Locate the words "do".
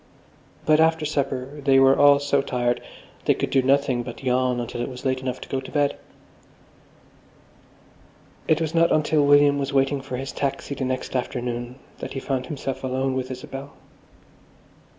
3.51-3.61